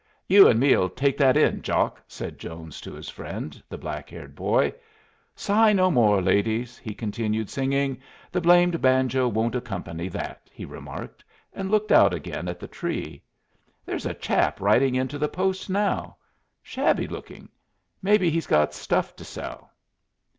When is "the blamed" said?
8.31-8.81